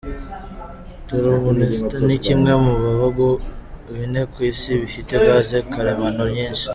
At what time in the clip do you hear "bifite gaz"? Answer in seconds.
4.81-5.49